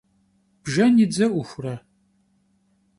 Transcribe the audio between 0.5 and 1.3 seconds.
Bjjen yi dze